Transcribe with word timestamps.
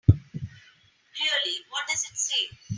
Really, 0.09 1.59
what 1.69 1.85
does 1.87 2.03
it 2.05 2.17
say? 2.17 2.47